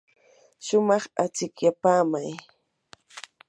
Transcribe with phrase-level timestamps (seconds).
[0.65, 2.29] shumaq achikyapaamay.